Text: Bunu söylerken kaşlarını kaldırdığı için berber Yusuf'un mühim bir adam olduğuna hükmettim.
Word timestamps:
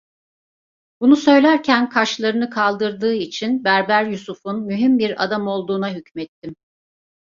Bunu 1.01 1.15
söylerken 1.15 1.89
kaşlarını 1.89 2.49
kaldırdığı 2.49 3.13
için 3.13 3.63
berber 3.63 4.05
Yusuf'un 4.05 4.61
mühim 4.65 4.97
bir 4.99 5.23
adam 5.23 5.47
olduğuna 5.47 5.93
hükmettim. 5.93 6.55